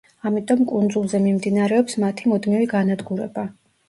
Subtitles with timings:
[0.27, 3.45] ამიტომ კუნძულზე მიმდინარეობს მათი მუდმივი განადგურება.